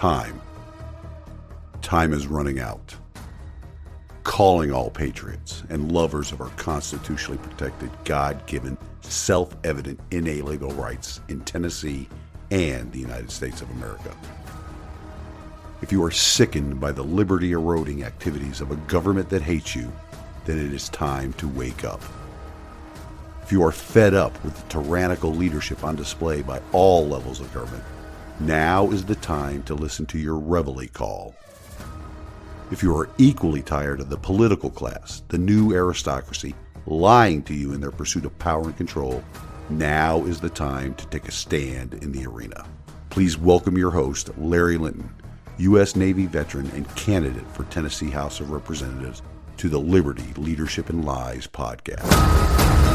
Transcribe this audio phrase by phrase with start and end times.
[0.00, 0.40] time.
[1.82, 2.96] Time is running out.
[4.22, 11.20] Calling all patriots and lovers of our constitutionally protected, God given, self evident, inalienable rights
[11.28, 12.08] in Tennessee
[12.50, 14.16] and the United States of America.
[15.82, 19.92] If you are sickened by the liberty eroding activities of a government that hates you,
[20.46, 22.00] then it is time to wake up.
[23.42, 27.52] If you are fed up with the tyrannical leadership on display by all levels of
[27.52, 27.84] government,
[28.40, 31.34] now is the time to listen to your reveille call.
[32.70, 36.54] If you are equally tired of the political class, the new aristocracy,
[36.86, 39.22] lying to you in their pursuit of power and control,
[39.68, 42.66] now is the time to take a stand in the arena.
[43.10, 45.12] Please welcome your host, Larry Linton,
[45.58, 45.94] U.S.
[45.94, 49.22] Navy veteran and candidate for Tennessee House of Representatives,
[49.58, 52.89] to the Liberty, Leadership, and Lies podcast.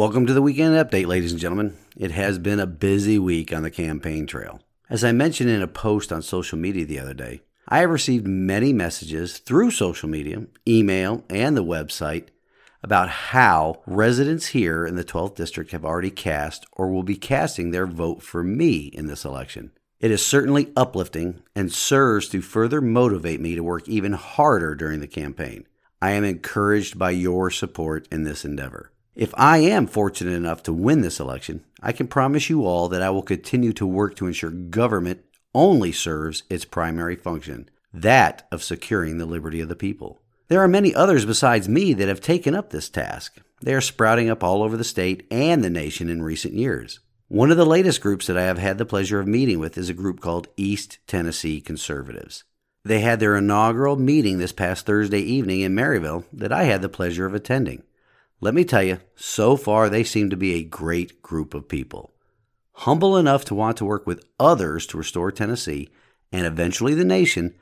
[0.00, 1.76] Welcome to the weekend update, ladies and gentlemen.
[1.94, 4.62] It has been a busy week on the campaign trail.
[4.88, 8.26] As I mentioned in a post on social media the other day, I have received
[8.26, 12.28] many messages through social media, email, and the website
[12.82, 17.70] about how residents here in the 12th District have already cast or will be casting
[17.70, 19.70] their vote for me in this election.
[19.98, 25.00] It is certainly uplifting and serves to further motivate me to work even harder during
[25.00, 25.66] the campaign.
[26.00, 28.92] I am encouraged by your support in this endeavor.
[29.20, 33.02] If I am fortunate enough to win this election, I can promise you all that
[33.02, 35.22] I will continue to work to ensure government
[35.54, 40.22] only serves its primary function that of securing the liberty of the people.
[40.48, 43.36] There are many others besides me that have taken up this task.
[43.60, 47.00] They are sprouting up all over the state and the nation in recent years.
[47.28, 49.90] One of the latest groups that I have had the pleasure of meeting with is
[49.90, 52.44] a group called East Tennessee Conservatives.
[52.86, 56.88] They had their inaugural meeting this past Thursday evening in Maryville that I had the
[56.88, 57.82] pleasure of attending.
[58.42, 62.14] Let me tell you, so far they seem to be a great group of people.
[62.72, 65.90] Humble enough to want to work with others to restore Tennessee
[66.32, 67.54] and eventually the nation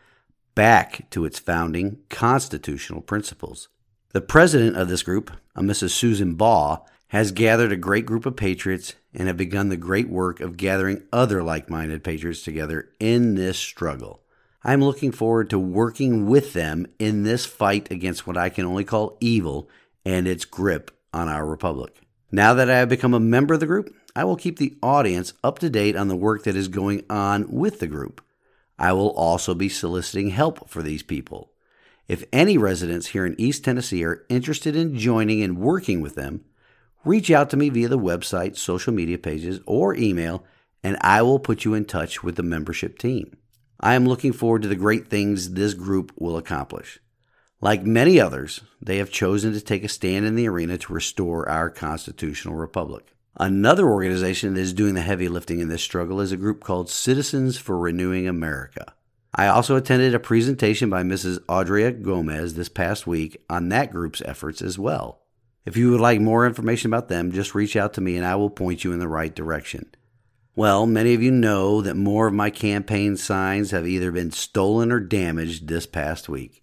[0.55, 3.69] back to its founding constitutional principles.
[4.13, 5.91] The president of this group, a Mrs.
[5.91, 10.41] Susan Baugh, has gathered a great group of patriots and have begun the great work
[10.41, 14.23] of gathering other like minded patriots together in this struggle.
[14.63, 18.85] I'm looking forward to working with them in this fight against what I can only
[18.85, 19.69] call evil
[20.05, 22.01] and its grip on our republic.
[22.31, 25.33] Now that I have become a member of the group, I will keep the audience
[25.43, 28.21] up to date on the work that is going on with the group.
[28.79, 31.53] I will also be soliciting help for these people.
[32.07, 36.45] If any residents here in East Tennessee are interested in joining and working with them,
[37.05, 40.45] reach out to me via the website, social media pages, or email,
[40.83, 43.37] and I will put you in touch with the membership team.
[43.81, 46.99] I am looking forward to the great things this group will accomplish.
[47.61, 51.49] Like many others, they have chosen to take a stand in the arena to restore
[51.49, 53.17] our constitutional republic.
[53.37, 56.89] Another organization that is doing the heavy lifting in this struggle is a group called
[56.89, 58.95] Citizens for Renewing America.
[59.35, 61.41] I also attended a presentation by Mrs.
[61.49, 65.23] Audrey Gomez this past week on that group's efforts as well.
[65.67, 68.37] If you would like more information about them, just reach out to me and I
[68.37, 69.91] will point you in the right direction.
[70.55, 74.93] Well, many of you know that more of my campaign signs have either been stolen
[74.93, 76.63] or damaged this past week.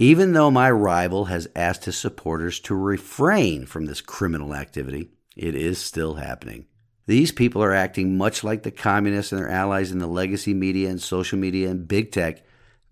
[0.00, 5.54] Even though my rival has asked his supporters to refrain from this criminal activity, it
[5.54, 6.64] is still happening.
[7.06, 10.88] These people are acting much like the communists and their allies in the legacy media
[10.88, 12.42] and social media and big tech.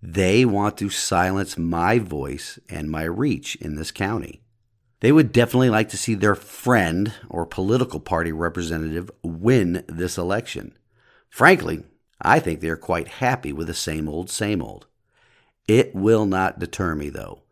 [0.03, 4.43] They want to silence my voice and my reach in this county.
[4.99, 10.77] They would definitely like to see their friend or political party representative win this election.
[11.27, 11.85] Frankly,
[12.21, 14.85] I think they are quite happy with the same old, same old.
[15.69, 17.43] It will not deter me, though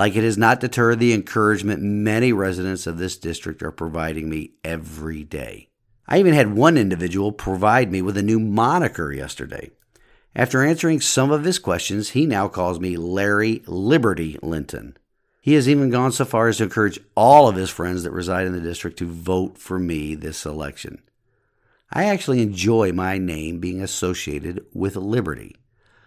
[0.00, 4.52] like it has not deterred the encouragement many residents of this district are providing me
[4.64, 5.68] every day.
[6.08, 9.70] I even had one individual provide me with a new moniker yesterday.
[10.34, 14.96] After answering some of his questions, he now calls me Larry Liberty Linton.
[15.42, 18.46] He has even gone so far as to encourage all of his friends that reside
[18.46, 21.02] in the district to vote for me this election.
[21.92, 25.56] I actually enjoy my name being associated with liberty.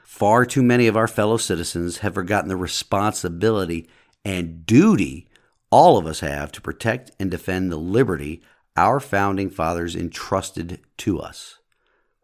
[0.04, 3.88] Far too many of our fellow citizens have forgotten the responsibility
[4.24, 5.28] and duty
[5.74, 8.44] all of us have to protect and defend the liberty
[8.78, 11.58] our founding fathers entrusted to us.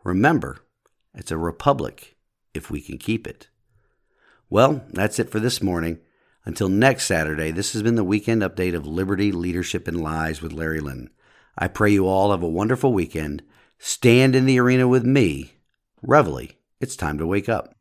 [0.03, 0.59] Remember,
[1.15, 2.15] it's a republic
[2.53, 3.49] if we can keep it.
[4.51, 5.97] Well, that's it for this morning.
[6.45, 10.53] Until next Saturday, this has been the weekend update of Liberty, Leadership, and Lies with
[10.53, 11.09] Larry Linton.
[11.57, 13.41] I pray you all have a wonderful weekend.
[13.79, 15.53] Stand in the arena with me.
[16.03, 16.49] Reveille,
[16.81, 17.78] it's time to wake up.